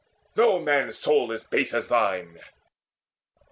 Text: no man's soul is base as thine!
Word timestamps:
no 0.35 0.57
man's 0.57 0.97
soul 0.97 1.31
is 1.31 1.43
base 1.43 1.75
as 1.75 1.87
thine! 1.89 2.39